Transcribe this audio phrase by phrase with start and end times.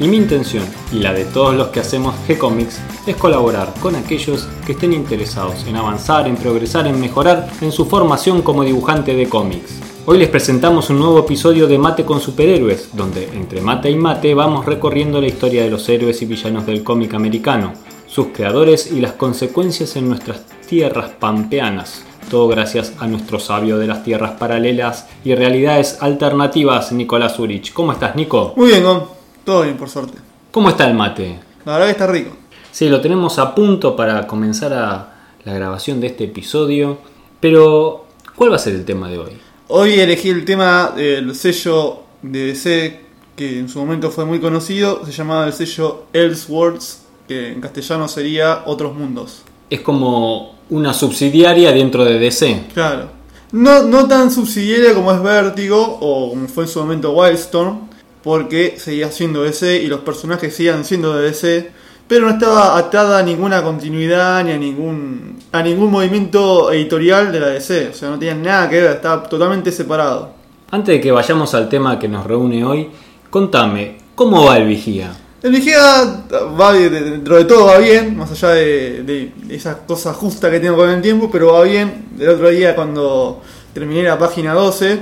[0.00, 4.48] y mi intención, y la de todos los que hacemos G-Comics, es colaborar con aquellos
[4.66, 9.28] que estén interesados en avanzar, en progresar, en mejorar en su formación como dibujante de
[9.28, 9.80] cómics.
[10.06, 14.34] Hoy les presentamos un nuevo episodio de Mate con Superhéroes, donde entre mate y mate
[14.34, 17.72] vamos recorriendo la historia de los héroes y villanos del cómic americano,
[18.06, 22.04] sus creadores y las consecuencias en nuestras tierras pampeanas.
[22.30, 27.72] Todo gracias a nuestro sabio de las tierras paralelas y realidades alternativas, Nicolás Urich.
[27.72, 28.52] ¿Cómo estás, Nico?
[28.56, 29.23] Muy bien, Gon.
[29.44, 30.18] Todo bien, por suerte.
[30.50, 31.38] ¿Cómo está el mate?
[31.64, 32.36] La verdad que está rico.
[32.72, 36.98] Sí, lo tenemos a punto para comenzar a la grabación de este episodio.
[37.40, 39.32] Pero, ¿cuál va a ser el tema de hoy?
[39.68, 43.04] Hoy elegí el tema del sello de DC
[43.36, 45.04] que en su momento fue muy conocido.
[45.04, 49.42] Se llamaba el sello Elseworlds, que en castellano sería Otros Mundos.
[49.70, 52.68] Es como una subsidiaria dentro de DC.
[52.72, 53.10] Claro.
[53.52, 57.88] No, no tan subsidiaria como es Vértigo o como fue en su momento Wildstorm,
[58.24, 61.70] porque seguía siendo DC y los personajes seguían siendo de DC,
[62.08, 67.40] pero no estaba atada a ninguna continuidad ni a ningún, a ningún movimiento editorial de
[67.40, 67.90] la DC.
[67.90, 70.32] O sea, no tenían nada que ver, estaba totalmente separado.
[70.70, 72.88] Antes de que vayamos al tema que nos reúne hoy,
[73.28, 75.12] contame, ¿cómo va el vigía?
[75.42, 76.24] El vigía
[76.58, 80.76] va dentro de todo va bien, más allá de, de esas cosas justas que tengo
[80.76, 82.06] con el tiempo, pero va bien.
[82.18, 83.42] El otro día cuando
[83.74, 84.98] terminé la página 12,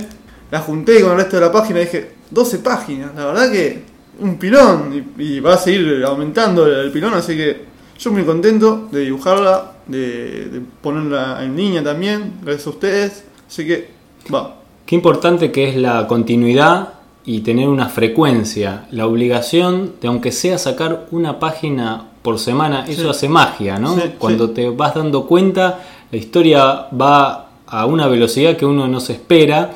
[0.53, 3.81] la junté con el resto de la página y dije, 12 páginas, la verdad que
[4.19, 7.61] un pilón y, y va a seguir aumentando el, pilón, así que
[7.97, 13.65] yo muy contento de dibujarla, de, de ponerla en línea también, gracias a ustedes, así
[13.65, 13.89] que
[14.31, 14.57] va.
[14.85, 16.89] Qué importante que es la continuidad
[17.25, 23.09] y tener una frecuencia, la obligación de aunque sea sacar una página por semana, eso
[23.09, 23.95] hace magia, ¿no?
[23.95, 24.53] Sí, Cuando sí.
[24.53, 25.79] te vas dando cuenta,
[26.11, 29.71] la historia va a una velocidad que uno no se espera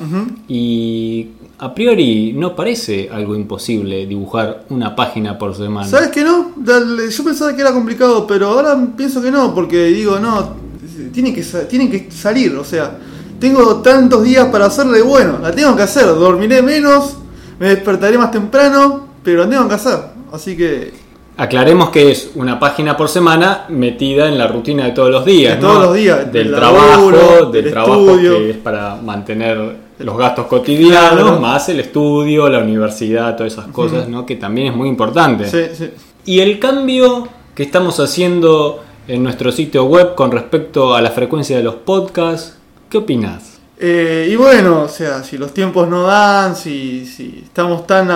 [0.46, 1.28] y
[1.58, 5.88] a priori no parece algo imposible dibujar una página por semana.
[5.88, 6.52] ¿Sabes que no?
[6.64, 10.54] Yo pensaba que era complicado, pero ahora pienso que no, porque digo, no,
[11.12, 12.96] tiene que, sa- tiene que salir, o sea,
[13.40, 17.16] tengo tantos días para hacerle, bueno, la tengo que hacer, dormiré menos,
[17.58, 19.98] me despertaré más temprano, pero la tengo que hacer,
[20.32, 20.92] así que
[21.40, 25.56] Aclaremos que es una página por semana metida en la rutina de todos los días.
[25.56, 27.10] De los días, Del trabajo,
[27.52, 28.38] del del trabajo estudio.
[28.38, 31.40] que es para mantener los gastos cotidianos, Claro.
[31.40, 34.26] más el estudio, la universidad, todas esas cosas, ¿no?
[34.26, 35.48] Que también es muy importante.
[35.48, 35.90] sí, sí.
[36.24, 41.56] Y el cambio que estamos haciendo en nuestro sitio web con respecto a la frecuencia
[41.56, 42.58] de los podcasts,
[42.90, 43.57] ¿qué opinas?
[43.80, 48.08] Eh, y bueno, o sea, si los tiempos no dan, si, estamos tan,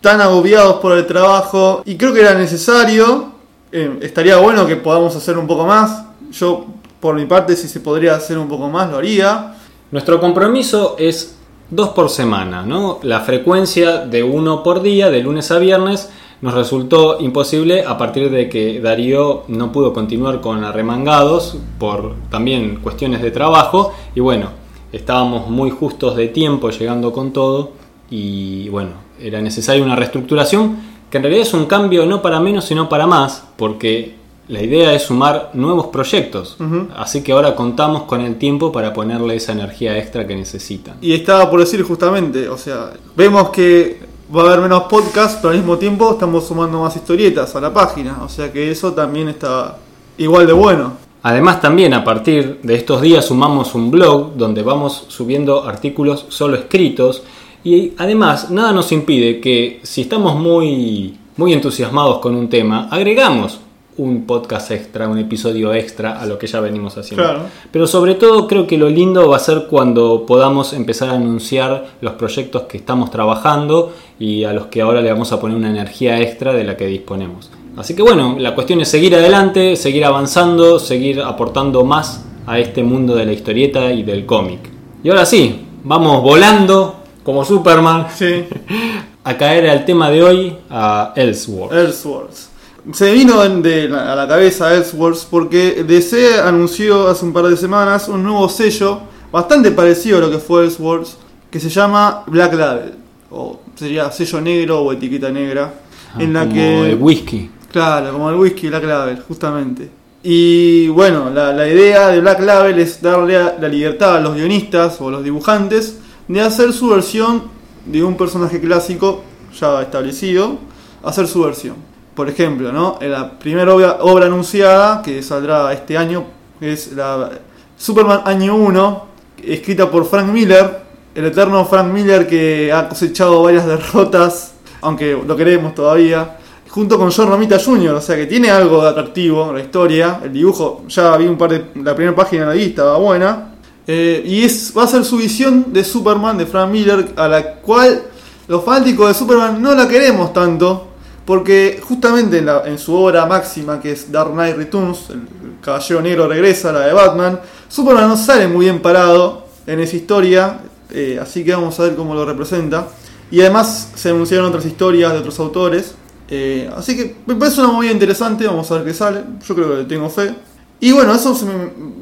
[0.00, 3.32] tan agobiados por el trabajo, y creo que era necesario,
[3.70, 6.04] eh, estaría bueno que podamos hacer un poco más.
[6.32, 6.66] Yo,
[7.00, 9.54] por mi parte, si se podría hacer un poco más, lo haría.
[9.92, 11.36] Nuestro compromiso es
[11.70, 12.98] dos por semana, ¿no?
[13.02, 16.10] La frecuencia de uno por día, de lunes a viernes,
[16.40, 22.80] nos resultó imposible a partir de que Darío no pudo continuar con Arremangados por también
[22.80, 24.50] cuestiones de trabajo y bueno,
[24.92, 27.72] estábamos muy justos de tiempo llegando con todo
[28.10, 30.76] y bueno, era necesaria una reestructuración
[31.10, 34.16] que en realidad es un cambio no para menos sino para más porque
[34.48, 36.56] la idea es sumar nuevos proyectos,
[36.96, 40.96] así que ahora contamos con el tiempo para ponerle esa energía extra que necesitan.
[41.02, 44.00] Y estaba por decir justamente, o sea, vemos que
[44.34, 47.72] va a haber menos podcasts, pero al mismo tiempo estamos sumando más historietas a la
[47.72, 48.22] página.
[48.22, 49.78] O sea que eso también está
[50.16, 51.07] igual de bueno.
[51.22, 56.56] Además también a partir de estos días sumamos un blog donde vamos subiendo artículos solo
[56.56, 57.22] escritos
[57.64, 63.60] y además nada nos impide que si estamos muy muy entusiasmados con un tema, agregamos
[63.96, 67.24] un podcast extra, un episodio extra a lo que ya venimos haciendo.
[67.24, 67.42] Claro.
[67.70, 71.86] Pero sobre todo creo que lo lindo va a ser cuando podamos empezar a anunciar
[72.00, 75.70] los proyectos que estamos trabajando y a los que ahora le vamos a poner una
[75.70, 77.50] energía extra de la que disponemos.
[77.78, 82.82] Así que bueno, la cuestión es seguir adelante, seguir avanzando, seguir aportando más a este
[82.82, 84.58] mundo de la historieta y del cómic.
[85.02, 88.44] Y ahora sí, vamos volando como Superman Sí.
[89.24, 91.78] a caer al tema de hoy, a Elseworld.
[91.78, 92.48] Elseworlds.
[92.92, 97.56] Se vino de la- a la cabeza Elseworlds porque DC anunció hace un par de
[97.56, 99.00] semanas un nuevo sello
[99.30, 101.18] bastante parecido a lo que fue Elseworlds
[101.50, 102.94] que se llama Black Label
[103.30, 105.74] o sería sello negro o etiqueta negra
[106.14, 107.50] Ah, en la como que el whisky.
[107.70, 109.90] Claro como el whisky Black Label justamente
[110.22, 115.08] Y bueno, la, idea de Black Label es darle la libertad a los guionistas o
[115.08, 117.44] a los dibujantes de hacer su versión
[117.86, 119.22] de un personaje clásico
[119.58, 120.58] ya establecido,
[121.02, 121.76] hacer su versión.
[122.14, 122.98] Por ejemplo, ¿no?
[123.00, 126.24] La primera obra, obra anunciada que saldrá este año
[126.60, 127.30] es la
[127.76, 129.06] Superman Año 1,
[129.44, 130.80] escrita por Frank Miller,
[131.14, 136.37] el eterno Frank Miller que ha cosechado varias derrotas, aunque lo queremos todavía,
[136.68, 140.32] junto con John Romita Jr., o sea que tiene algo de atractivo la historia, el
[140.32, 143.54] dibujo, ya vi un par de, la primera página la vi, estaba buena,
[143.90, 147.54] Eh, y es, va a ser su visión de Superman de Frank Miller, a la
[147.54, 148.02] cual
[148.46, 150.88] los fanáticos de Superman no la queremos tanto,
[151.24, 155.22] porque justamente en, la- en su obra máxima, que es Dark Knight Returns, el
[155.62, 160.60] Caballero Negro regresa, la de Batman, Superman no sale muy bien parado en esa historia,
[160.90, 162.88] eh, así que vamos a ver cómo lo representa.
[163.30, 165.94] Y además se anunciaron otras historias de otros autores,
[166.28, 169.78] eh, así que me parece una movida interesante, vamos a ver qué sale, yo creo
[169.78, 170.34] que tengo fe.
[170.80, 171.36] Y bueno, eso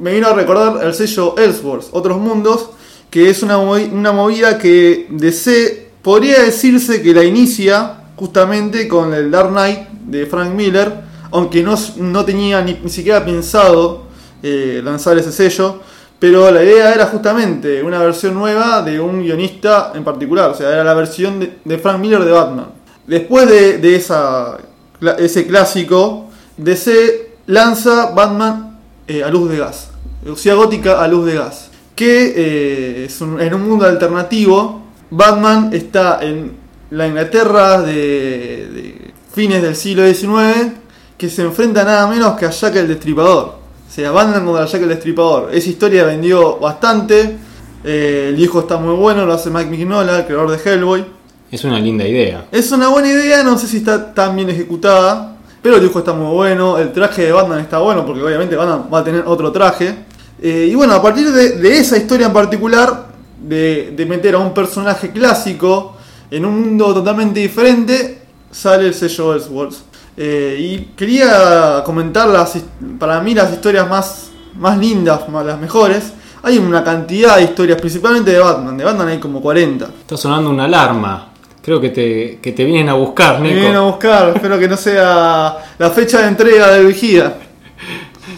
[0.00, 2.70] me, vino a recordar el sello Elseworlds, Otros Mundos,
[3.10, 9.14] que es una, movi- una movida que DC podría decirse que la inicia justamente con
[9.14, 10.92] el Dark Knight de Frank Miller,
[11.30, 14.04] aunque no, no tenía ni, ni siquiera pensado
[14.42, 15.80] eh, lanzar ese sello,
[16.18, 20.70] pero la idea era justamente una versión nueva de un guionista en particular, o sea,
[20.72, 22.66] era la versión de Frank Miller de Batman.
[23.06, 23.78] Después de,
[25.18, 29.90] ese clásico, DC lanza Batman eh, a luz de gas,
[30.36, 35.70] Ciudad Gótica a luz de gas, que eh, es un- en un mundo alternativo, Batman
[35.72, 36.52] está en
[36.90, 40.72] la Inglaterra de, de fines del siglo XIX,
[41.16, 43.54] que se enfrenta nada menos que a Jack el Destripador.
[43.88, 45.50] O sea, Batman contra Jack el Destripador.
[45.54, 47.38] Esa historia vendió bastante.
[47.84, 51.04] eh, el hijo está muy bueno, lo hace Mike Mignola, el creador de Hellboy.
[51.56, 52.44] Es una linda idea.
[52.52, 56.12] Es una buena idea, no sé si está tan bien ejecutada, pero el dibujo está
[56.12, 59.50] muy bueno, el traje de Batman está bueno porque obviamente Batman va a tener otro
[59.50, 60.04] traje.
[60.42, 63.06] Eh, y bueno, a partir de, de esa historia en particular,
[63.42, 65.96] de, de meter a un personaje clásico
[66.30, 68.20] en un mundo totalmente diferente,
[68.50, 69.82] sale el sello Elseworlds.
[70.14, 72.58] Eh, y quería comentar las,
[72.98, 76.12] para mí las historias más, más lindas, más, las mejores.
[76.42, 78.76] Hay una cantidad de historias, principalmente de Batman.
[78.76, 79.86] De Batman hay como 40.
[80.00, 81.32] Está sonando una alarma.
[81.66, 83.58] Creo que te, que te vienen a buscar, Me Nico.
[83.60, 87.38] vienen a buscar, espero que no sea la fecha de entrega de vigía.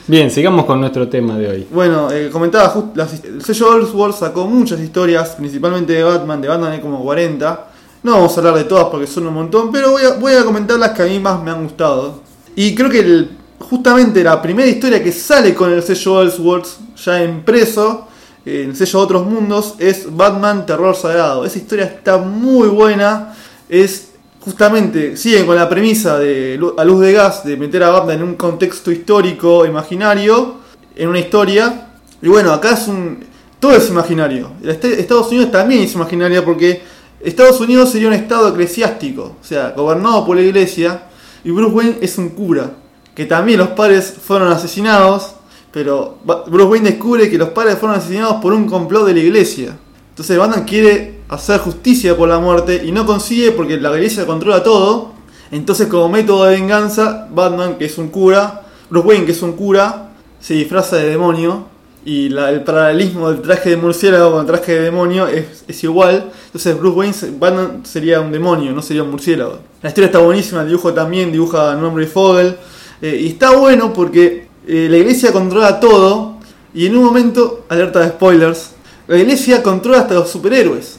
[0.07, 1.67] Bien, sigamos con nuestro tema de hoy.
[1.71, 6.49] Bueno, eh, comentaba, just- las- el sello Elseworlds sacó muchas historias, principalmente de Batman, de
[6.49, 7.67] Batman hay como 40.
[8.03, 10.45] No vamos a hablar de todas porque son un montón, pero voy a, voy a
[10.45, 12.23] comentar las que a mí más me han gustado.
[12.57, 17.23] Y creo que el- justamente la primera historia que sale con el sello Elseworlds, ya
[17.23, 18.08] impreso,
[18.45, 21.45] eh, en el sello Otros Mundos, es Batman Terror Sagrado.
[21.45, 23.35] Esa historia está muy buena,
[23.69, 28.17] es justamente, siguen con la premisa de a luz de gas, de meter a Batman
[28.17, 30.57] en un contexto histórico, imaginario,
[30.97, 31.89] en una historia.
[32.23, 33.25] Y bueno, acá es un...
[33.61, 34.53] Todo es imaginario.
[34.63, 36.81] Este- Estados Unidos también es imaginario porque
[37.21, 41.03] Estados Unidos sería un estado eclesiástico, o sea, gobernado por la iglesia,
[41.43, 42.71] y Bruce Wayne es un cura,
[43.15, 45.35] que también los padres fueron asesinados,
[45.73, 49.77] pero Bruce Wayne descubre que los padres fueron asesinados por un complot de la iglesia.
[50.11, 54.63] Entonces Batman quiere hacer justicia por la muerte y no consigue porque la iglesia controla
[54.63, 55.13] todo.
[55.51, 59.53] Entonces como método de venganza, Batman, que es un cura, Bruce Wayne, que es un
[59.53, 60.11] cura,
[60.41, 61.67] se disfraza de demonio.
[62.05, 66.33] Y el paralelismo del traje de murciélago con el traje de demonio es, igual.
[66.47, 69.59] Entonces Bruce Wayne, Batman sería un demonio, no sería un murciélago.
[69.83, 72.57] La historia está buenísima, el dibujo también, dibuja Norman Fogel.
[73.03, 76.37] Eh, y está bueno porque eh, la iglesia controla todo.
[76.75, 78.73] Y en un momento, alerta de spoilers,
[79.07, 80.99] la iglesia controla hasta los superhéroes.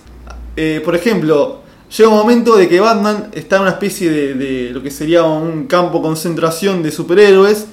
[0.56, 1.62] Eh, por ejemplo,
[1.96, 5.24] llega un momento de que Batman está en una especie de, de lo que sería
[5.24, 7.68] un campo concentración de superhéroes.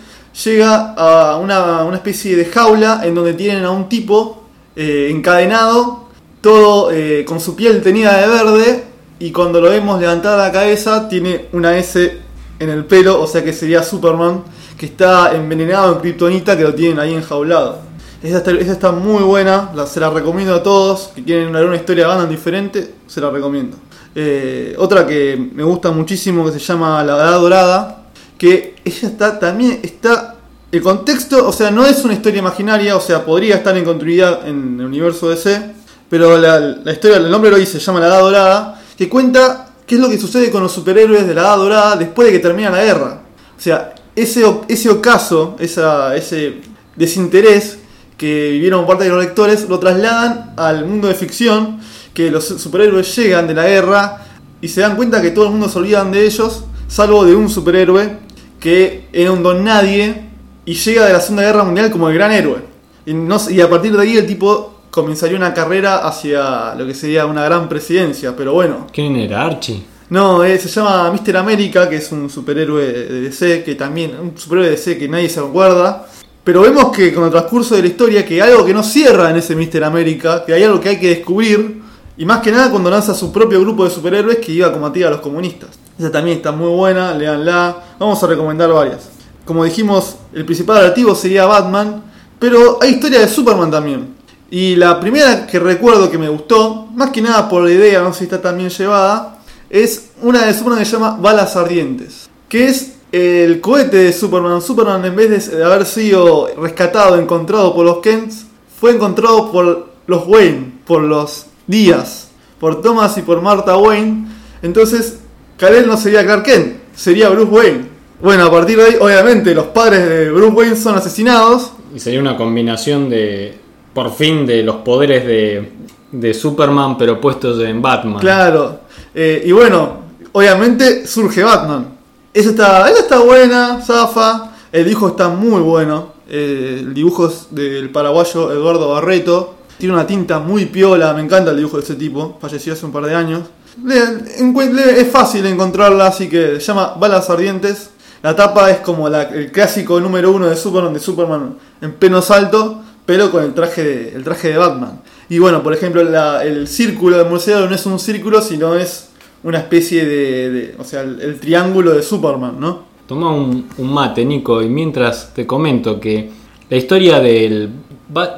[0.44, 4.44] Llega a una, una especie de jaula en donde tienen a un tipo
[4.76, 6.04] eh, encadenado,
[6.42, 8.84] todo eh, con su piel tenida de verde.
[9.18, 12.18] Y cuando lo vemos levantar la cabeza, tiene una S
[12.58, 14.44] en el pelo, o sea que sería Superman,
[14.76, 17.80] que está envenenado en Kryptonita, que lo tienen ahí enjaulado.
[18.22, 22.06] Esa está, esa está muy buena, se la recomiendo a todos que quieren una historia
[22.06, 23.76] Batman diferente, se la recomiendo.
[24.14, 28.04] Eh, otra que me gusta muchísimo que se llama La Edad Dorada,
[28.38, 30.36] que ella está también está
[30.72, 34.48] el contexto, o sea, no es una historia imaginaria, o sea, podría estar en continuidad
[34.48, 35.74] en el universo DC,
[36.08, 39.74] pero la, la historia, el nombre lo dice, se llama La Edad Dorada, que cuenta
[39.86, 42.38] qué es lo que sucede con los superhéroes de la Edad Dorada después de que
[42.40, 43.22] termina la guerra.
[43.56, 46.60] O sea, ese, ese ocaso, ese
[46.96, 47.78] desinterés
[48.16, 51.78] que vivieron parte de los lectores, lo trasladan al mundo de ficción,
[52.14, 54.24] que los superhéroes llegan de la guerra
[54.60, 57.48] y se dan cuenta que todo el mundo se olvidan de ellos, salvo de un
[57.48, 58.18] superhéroe
[58.58, 60.24] que era un don nadie
[60.64, 62.62] y llega de la Segunda Guerra Mundial como el gran héroe.
[63.04, 63.12] Y,
[63.54, 67.44] y a partir de ahí el tipo comenzaría una carrera hacia lo que sería una
[67.44, 68.86] gran presidencia, pero bueno.
[68.92, 69.44] ¿Quién era?
[69.44, 69.84] Archie.
[70.08, 71.36] No, eh, se llama Mr.
[71.36, 75.28] América, que es un superhéroe de DC, que también, un superhéroe de DC que nadie
[75.28, 76.06] se acuerda.
[76.44, 79.30] Pero vemos que con el transcurso de la historia, que hay algo que no cierra
[79.30, 79.82] en ese Mr.
[79.82, 81.82] América, que hay algo que hay que descubrir,
[82.16, 85.04] y más que nada cuando lanza su propio grupo de superhéroes que iba a combatir
[85.06, 85.70] a los comunistas.
[85.98, 87.76] Esa también está muy buena, leanla.
[87.98, 89.08] Vamos a recomendar varias.
[89.44, 92.04] Como dijimos, el principal atractivo sería Batman,
[92.38, 94.14] pero hay historia de Superman también.
[94.50, 98.12] Y la primera que recuerdo que me gustó, más que nada por la idea, no
[98.12, 99.35] sé si está tan bien llevada,
[99.70, 104.60] es una de Superman que se llama Balas Ardientes, que es el cohete de Superman.
[104.62, 108.46] Superman en vez de haber sido rescatado, encontrado por los Kents,
[108.78, 112.28] fue encontrado por los Wayne, por los Díaz,
[112.60, 114.28] por Thomas y por Martha Wayne.
[114.62, 115.18] Entonces,
[115.56, 117.96] Kal-El no sería Clark Kent, sería Bruce Wayne.
[118.22, 121.72] Bueno, a partir de ahí, obviamente, los padres de Bruce Wayne son asesinados.
[121.94, 123.58] Y sería una combinación de,
[123.92, 125.72] por fin, de los poderes de,
[126.12, 128.20] de Superman, pero puestos en Batman.
[128.20, 128.85] Claro.
[129.14, 130.00] Eh, y bueno,
[130.32, 131.96] obviamente surge Batman.
[132.32, 134.52] Esa está, esa está buena, Zafa.
[134.72, 136.12] El dibujo está muy bueno.
[136.28, 139.54] Eh, el dibujo es del paraguayo Eduardo Barreto.
[139.78, 142.38] Tiene una tinta muy piola, me encanta el dibujo de ese tipo.
[142.40, 143.42] Falleció hace un par de años.
[143.88, 147.90] Es fácil encontrarla, así que se llama Balas Ardientes.
[148.22, 152.82] La tapa es como el clásico número uno de Superman, de Superman en pleno salto,
[153.04, 155.00] pero con el traje el traje de Batman.
[155.28, 159.08] Y bueno, por ejemplo, la- el círculo de murciélago no es un círculo, sino es
[159.42, 162.84] una especie de, de- o sea, el, el triángulo de Superman, ¿no?
[163.06, 166.30] Toma un, un mate, Nico, y mientras te comento que
[166.68, 167.70] la historia del,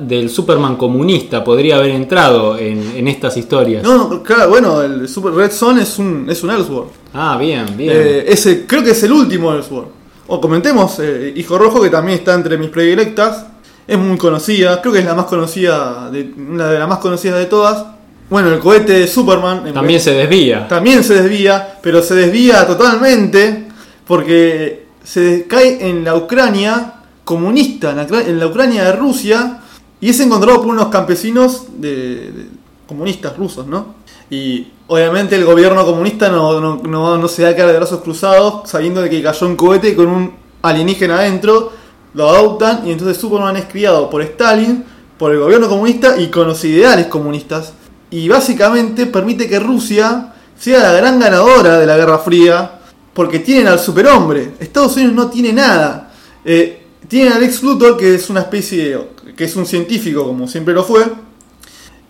[0.01, 3.83] del Superman comunista podría haber entrado en, en estas historias.
[3.83, 6.91] No, claro, bueno, el Super Red Son es un, es un Elseworld.
[7.15, 7.91] Ah, bien, bien.
[7.95, 9.89] Eh, ese, creo que es el último Elseworld.
[10.27, 13.47] O comentemos, eh, Hijo Rojo, que también está entre mis predilectas.
[13.89, 17.39] Es muy conocida, creo que es la más conocida, de, una de las más conocidas
[17.39, 17.85] de todas.
[18.31, 19.73] Bueno, el cohete de Superman.
[19.73, 20.69] También se desvía.
[20.69, 23.67] también se desvía, pero se desvía totalmente
[24.07, 29.61] porque se cae en la Ucrania comunista, en la, Ucra- en la Ucrania de Rusia,
[30.01, 31.91] y es encontrado por unos campesinos de,
[32.31, 32.47] de-
[32.87, 33.95] comunistas rusos, ¿no?
[34.31, 38.69] Y obviamente el gobierno comunista no, no, no, no se da cara de brazos cruzados,
[38.69, 41.73] sabiendo de que cayó un cohete con un alienígena adentro,
[42.15, 44.85] lo adoptan, y entonces Superman es criado por Stalin,
[45.19, 47.73] por el gobierno comunista y con los ideales comunistas.
[48.11, 52.73] Y básicamente permite que Rusia sea la gran ganadora de la Guerra Fría,
[53.13, 54.53] porque tienen al superhombre.
[54.61, 56.11] Estados Unidos no tiene nada.
[56.45, 60.47] Eh, tienen al ex Luthor, que es una especie, de- que es un científico, como
[60.47, 61.05] siempre lo fue,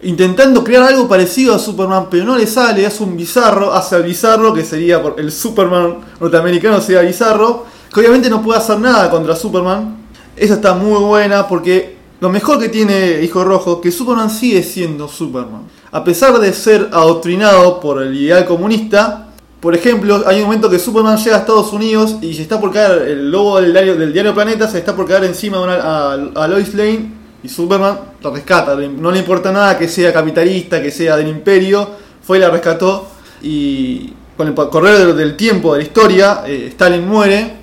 [0.03, 4.05] intentando crear algo parecido a Superman, pero no le sale, hace un bizarro, hace al
[4.05, 9.35] bizarro, que sería el Superman norteamericano, sería bizarro, que obviamente no puede hacer nada contra
[9.35, 9.97] Superman.
[10.37, 15.09] Esa está muy buena porque lo mejor que tiene Hijo Rojo, que Superman sigue siendo
[15.09, 15.63] Superman.
[15.91, 19.29] A pesar de ser adoctrinado por el ideal comunista,
[19.61, 22.73] por ejemplo, hay un momento que Superman llega a Estados Unidos y se está por
[22.73, 26.13] caer, el logo del diario, del diario Planeta se está por caer encima de una-
[26.35, 28.77] a, Lois Lane y Superman la rescata.
[28.77, 31.89] No le importa nada que sea capitalista, que sea del imperio,
[32.23, 33.09] fue y la rescató
[33.43, 37.58] y con el correr del tiempo de la historia, eh, Stalin muere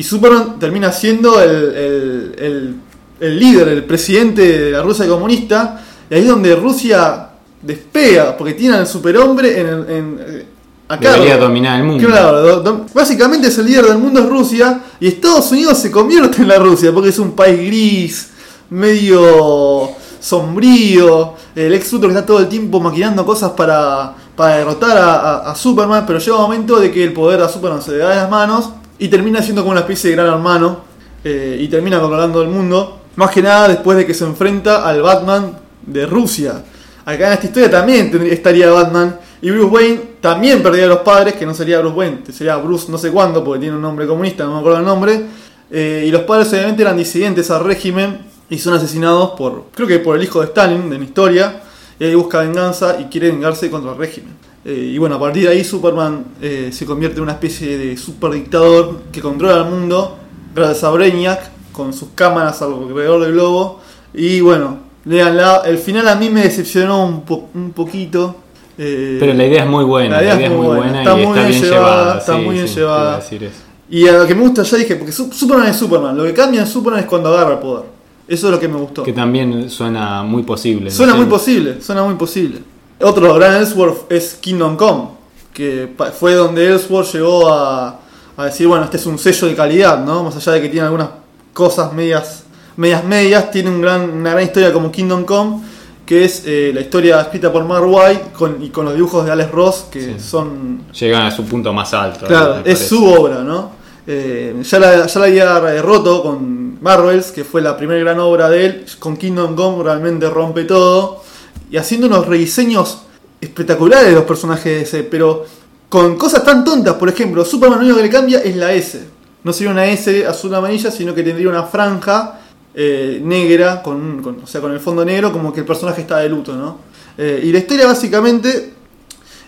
[0.00, 2.74] y Superman termina siendo el, el- el-
[3.20, 7.28] el líder, el presidente de la Rusia comunista y ahí es donde Rusia
[7.60, 10.46] despega, porque tiene al superhombre en, en, eh,
[10.88, 11.44] a Debería cargo.
[11.48, 12.08] dominar el mundo.
[12.08, 15.90] Claro, do- do- básicamente es el líder del mundo es Rusia y Estados Unidos se
[15.90, 18.30] convierte en la Rusia porque es un país gris,
[18.70, 24.96] medio sombrío, el ex Luthor que está todo el tiempo maquinando cosas para, para derrotar
[24.96, 27.92] a, a- a Superman, pero llega un momento de que el poder a Superman se
[27.92, 30.82] le da de las manos y termina siendo como una especie de gran hermano
[31.24, 35.00] eh, y termina controlando el mundo, más que nada después de que se enfrenta al
[35.02, 36.62] Batman de Rusia.
[37.04, 41.34] Acá en esta historia también estaría Batman y Bruce Wayne también perdería a los padres,
[41.34, 44.44] que no sería Bruce Wayne, sería Bruce no sé cuándo, porque tiene un nombre comunista,
[44.44, 45.22] no me acuerdo el nombre.
[45.70, 48.18] Eh, y los padres obviamente eran disidentes al régimen
[48.50, 51.62] y son asesinados por, creo que por el hijo de Stalin de la historia.
[51.98, 54.49] Y ahí busca venganza y quiere vengarse contra el régimen.
[54.64, 57.96] Eh, y bueno, a partir de ahí Superman eh, se convierte en una especie de
[57.96, 60.18] super dictador que controla el mundo,
[60.54, 63.80] gracias a Brainiac, con sus cámaras alrededor del globo.
[64.12, 65.62] Y bueno, leanla.
[65.64, 68.36] El final a mí me decepcionó un, po- un poquito.
[68.76, 70.16] eh, Pero la idea es muy buena.
[70.16, 72.18] La idea es muy buena, está y muy está bien llevada, llevada.
[72.18, 73.16] está sí, muy bien sí, llevada.
[73.16, 73.56] decir eso.
[73.88, 76.16] Y a lo que me gusta ya dije, porque Su- Superman es Superman.
[76.16, 77.84] Lo que cambia en Superman es cuando agarra el poder.
[78.28, 79.02] Eso es lo que me gustó.
[79.02, 80.90] Que también suena muy posible.
[80.90, 82.58] Suena muy posible, suena muy posible.
[83.02, 85.08] Otro gran Ellsworth es Kingdom Come,
[85.52, 88.00] que fue donde Ellsworth llegó a,
[88.36, 90.24] a decir, bueno, este es un sello de calidad, ¿no?
[90.24, 91.08] Más allá de que tiene algunas
[91.52, 92.44] cosas medias
[92.76, 95.60] medias medias, tiene un gran, una gran historia como Kingdom Come,
[96.06, 99.32] que es eh, la historia escrita por Mark White con, y con los dibujos de
[99.32, 100.84] Alex Ross, que son...
[100.98, 102.26] Llegan a su punto más alto.
[102.26, 102.88] Claro, es parece.
[102.88, 103.70] su obra, ¿no?
[104.06, 108.48] Eh, ya, la, ya la había roto con Marvels, que fue la primera gran obra
[108.48, 108.86] de él.
[108.98, 111.22] Con Kingdom Come realmente rompe todo.
[111.70, 113.02] Y haciendo unos rediseños
[113.40, 115.44] espectaculares de los personajes de ese, pero
[115.88, 116.94] con cosas tan tontas.
[116.94, 119.00] Por ejemplo, Superman lo único que le cambia es la S.
[119.42, 122.40] No sería una S azul amarilla, sino que tendría una franja
[122.74, 126.18] eh, negra, con, con- o sea, con el fondo negro, como que el personaje está
[126.18, 126.78] de luto, ¿no?
[127.16, 128.72] Eh, y la historia básicamente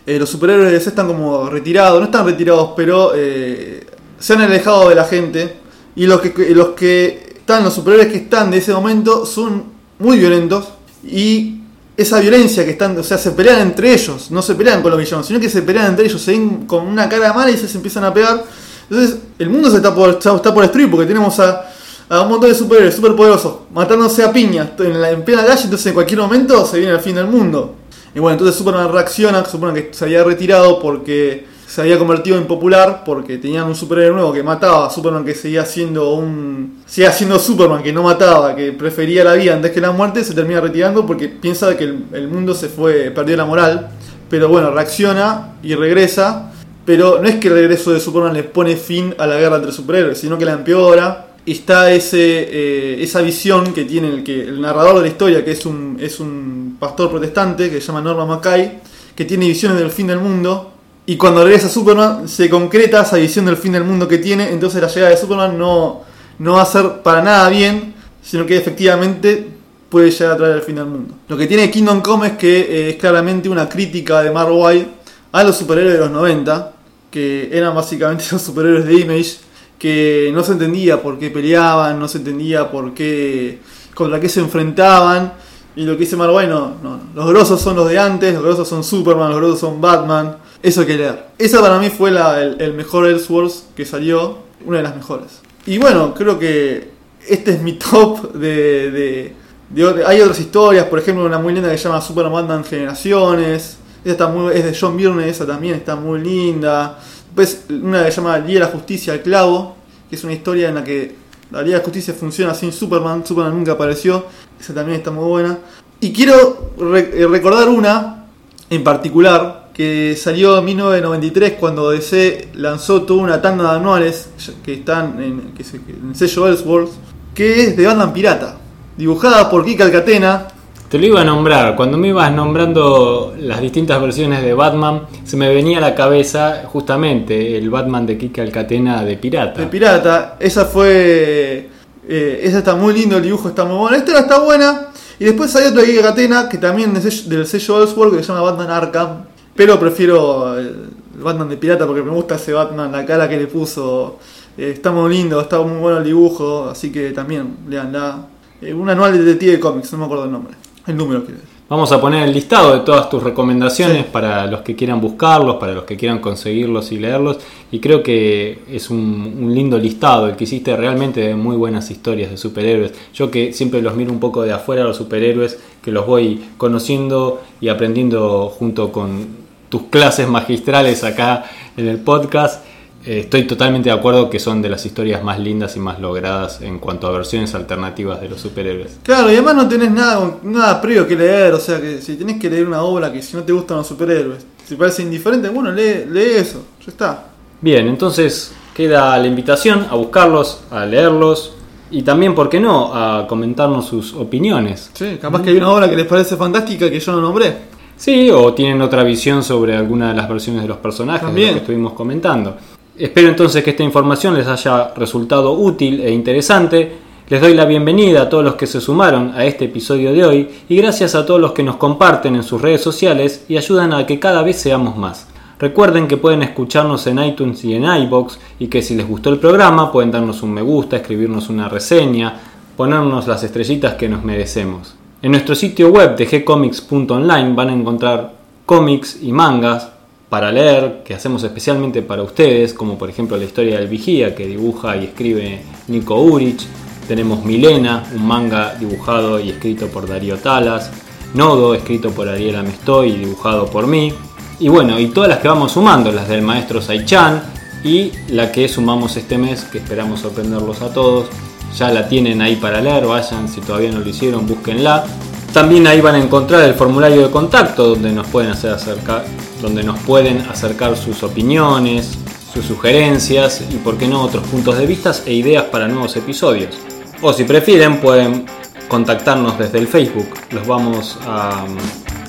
[0.06, 4.88] eh, los superhéroes de DC están como retirados, no están retirados, pero se han alejado
[4.88, 5.56] de la gente.
[5.94, 9.64] Y los que, los que están, los superhéroes que están de ese momento son
[9.99, 10.68] muy violentos.
[11.04, 11.62] Y
[11.97, 15.01] esa violencia que están, o sea, se pelean entre ellos, no se pelean con los
[15.01, 17.77] villanos, sino que se pelean entre ellos, se ven con una cara mala y se
[17.77, 18.45] empiezan a pegar.
[18.89, 21.71] Entonces, el mundo se está por, está, por destruir porque tenemos a,
[22.09, 25.87] a un montón de superhéroes superpoderosos matándose a piñas en, la, en plena calle, entonces
[25.87, 27.77] en cualquier momento se viene el fin del mundo.
[28.15, 32.45] Y bueno, entonces Superman reacciona, Superman que se había retirado porque se había convertido en
[32.45, 36.83] popular, porque tenían un superhéroe nuevo que mataba, Superman que seguía siendo un...
[36.85, 40.35] seguía siendo Superman, que no mataba, que prefería la vida antes que la muerte, se
[40.35, 43.88] termina retirando porque piensa que el, mundo se fue, perdió la moral.
[44.29, 46.52] Pero bueno, reacciona y regresa.
[46.85, 49.73] Pero no es que el regreso de Superman le pone fin a la guerra entre
[49.73, 51.29] superhéroes, sino que la empeora.
[51.47, 55.52] Está ese, eh, esa visión que tiene el, que, el narrador de la historia, que
[55.52, 58.81] es un, es un pastor protestante, que se llama Norman Mackay,
[59.17, 60.72] que tiene visiones del fin del mundo.
[61.12, 64.50] Y cuando regresa Superman, se concreta esa visión del fin del mundo que tiene.
[64.50, 66.00] Entonces la llegada de Superman no,
[66.38, 67.92] no va a ser para nada bien,
[68.23, 69.47] sino que efectivamente
[69.90, 71.14] puede llegar a traer el fin del mundo.
[71.28, 74.88] Lo que tiene Kingdom Come es que eh, es claramente una crítica de White
[75.33, 76.73] a los superhéroes de los 90,
[77.11, 79.37] que eran básicamente los superhéroes de Image,
[79.78, 83.58] que no se entendía por qué peleaban, no se entendía por qué,
[83.93, 85.34] contra qué se enfrentaban.
[85.76, 88.67] Y lo que dice White, no, no, los grosos son los de antes, los grosos
[88.67, 90.39] son Superman, los grosos son Batman.
[90.63, 91.27] Eso hay que leer.
[91.39, 95.41] Esa para mí fue la- el, mejor Elseworlds que salió, una de las mejores.
[95.67, 96.91] Y bueno, creo que
[97.29, 99.33] este es mi top de, de-
[99.71, 103.79] de hay otras historias, por ejemplo, una muy linda que se llama Superman Batman Generaciones.
[104.05, 106.99] Esa está muy, es de John Byrne, esa también está muy linda.
[107.35, 109.77] Después una que se llama Día de la Justicia al Clavo,
[110.11, 111.15] que es una historia en la que
[111.51, 114.27] la Liga de la Justicia funciona sin Superman, Superman nunca apareció.
[114.61, 115.59] Esa también está muy buena.
[116.01, 118.27] Y quiero eh, recordar una
[118.69, 124.28] en particular que salió en 1993 cuando DC lanzó toda una tanda de anuales
[124.65, 126.93] que están en, que se- en el sello Elseworlds,
[127.35, 128.56] que es de Batman Pirata,
[128.97, 130.49] dibujada por Kika Alcatena.
[130.91, 135.39] Te lo iba a nombrar, cuando me ibas nombrando las distintas versiones de Batman, se
[135.39, 139.58] me venía a la cabeza justamente el Batman de Kika Alcatena de Pirata.
[139.63, 140.37] de pirata.
[140.39, 141.71] Esa fue.
[142.06, 143.97] eh, esa está muy lindo, el dibujo está muy bueno.
[143.97, 144.89] Esta está buena.
[145.19, 148.43] Y después hay otra de Catena que también es del sello Elseworld que se llama
[148.50, 149.25] Batman Arkham.
[149.54, 150.67] Pero prefiero el,
[151.15, 154.19] el Batman de pirata porque me gusta ese Batman, la cara que le puso.
[154.56, 156.69] Eh, está muy lindo, está muy bueno el dibujo.
[156.71, 158.26] Así que también leanla.
[158.60, 160.54] Eh, un anual de Detective Comics, no me acuerdo el nombre.
[160.86, 161.32] El número que
[161.69, 164.08] Vamos a poner el listado de todas tus recomendaciones Sí.
[164.12, 167.38] para los que quieran buscarlos, para los que quieran conseguirlos y leerlos.
[167.71, 171.91] Y creo que es un, un lindo listado el que hiciste realmente de muy buenas
[171.91, 172.93] historias de superhéroes.
[173.15, 177.41] Yo que siempre los miro un poco de afuera, los superhéroes, que los voy conociendo
[177.58, 179.42] y aprendiendo junto con
[179.73, 181.45] tus clases magistrales acá
[181.78, 182.63] en el podcast.
[183.06, 186.61] Eh, estoy totalmente de acuerdo que son de las historias más lindas y más logradas
[186.61, 188.99] en cuanto a versiones alternativas de los superhéroes.
[189.02, 192.39] Claro, y además no tenés nada, nada previo que leer, o sea que si tenés
[192.39, 195.73] que leer una obra que si no te gustan los superhéroes, si parece indiferente, bueno,
[195.73, 197.25] lee, lee eso, ya está.
[197.63, 201.54] Bien, entonces queda la invitación a buscarlos, a leerlos
[201.91, 204.91] y también, ¿por qué no?, a comentarnos sus opiniones.
[204.93, 207.72] Sí, capaz que hay una obra que les parece fantástica que yo no nombré.
[208.02, 211.52] Sí, o tienen otra visión sobre alguna de las versiones de los personajes de lo
[211.52, 212.56] que estuvimos comentando.
[212.99, 216.97] Espero entonces que esta información les haya resultado útil e interesante.
[217.28, 220.50] Les doy la bienvenida a todos los que se sumaron a este episodio de hoy
[220.69, 224.04] y gracias a todos los que nos comparten en sus redes sociales y ayudan a
[224.04, 225.28] que cada vez seamos más.
[225.60, 229.38] Recuerden que pueden escucharnos en iTunes y en iBox y que si les gustó el
[229.38, 232.34] programa pueden darnos un me gusta, escribirnos una reseña,
[232.76, 234.97] ponernos las estrellitas que nos merecemos.
[235.23, 238.32] En nuestro sitio web de gcomics.online van a encontrar
[238.67, 239.89] cómics y mangas
[240.28, 244.49] para leer que hacemos especialmente para ustedes, como por ejemplo la historia del vigía que
[244.49, 246.67] dibuja y escribe Nico Urich.
[247.06, 250.91] Tenemos Milena, un manga dibujado y escrito por Darío Talas.
[251.35, 254.13] Nodo, escrito por Ariel Amestoy y dibujado por mí.
[254.58, 257.45] Y bueno, y todas las que vamos sumando, las del maestro Saichan
[257.85, 261.28] y la que sumamos este mes, que esperamos sorprenderlos a todos,
[261.76, 265.04] ya la tienen ahí para leer, vayan si todavía no lo hicieron, búsquenla.
[265.52, 269.25] También ahí van a encontrar el formulario de contacto donde nos pueden hacer acercar,
[269.61, 272.19] donde nos pueden acercar sus opiniones,
[272.52, 276.76] sus sugerencias y por qué no otros puntos de vista e ideas para nuevos episodios.
[277.21, 278.47] O si prefieren pueden
[278.89, 280.28] contactarnos desde el Facebook.
[280.50, 281.65] Los vamos a,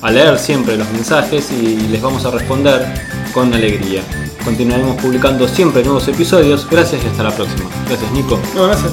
[0.01, 2.85] a leer siempre los mensajes y les vamos a responder
[3.33, 4.01] con alegría.
[4.43, 6.67] Continuaremos publicando siempre nuevos episodios.
[6.69, 7.69] Gracias y hasta la próxima.
[7.87, 8.39] Gracias Nico.
[8.55, 8.91] No, gracias.